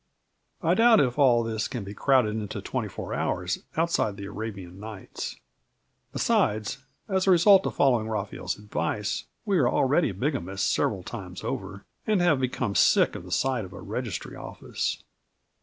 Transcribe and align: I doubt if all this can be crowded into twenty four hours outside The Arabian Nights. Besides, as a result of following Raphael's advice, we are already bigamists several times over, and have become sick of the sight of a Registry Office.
I 0.63 0.73
doubt 0.73 0.99
if 0.99 1.19
all 1.19 1.43
this 1.43 1.67
can 1.67 1.83
be 1.83 1.93
crowded 1.93 2.29
into 2.29 2.59
twenty 2.59 2.87
four 2.87 3.13
hours 3.13 3.59
outside 3.77 4.17
The 4.17 4.25
Arabian 4.25 4.79
Nights. 4.79 5.35
Besides, 6.11 6.79
as 7.07 7.27
a 7.27 7.29
result 7.29 7.67
of 7.67 7.75
following 7.75 8.07
Raphael's 8.07 8.57
advice, 8.57 9.25
we 9.45 9.59
are 9.59 9.69
already 9.69 10.11
bigamists 10.11 10.65
several 10.67 11.03
times 11.03 11.43
over, 11.43 11.85
and 12.07 12.19
have 12.19 12.39
become 12.39 12.73
sick 12.73 13.13
of 13.13 13.23
the 13.25 13.31
sight 13.31 13.63
of 13.63 13.73
a 13.73 13.79
Registry 13.81 14.35
Office. 14.35 15.03